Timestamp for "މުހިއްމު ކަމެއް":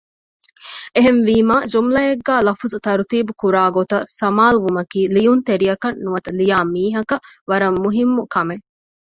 7.83-8.65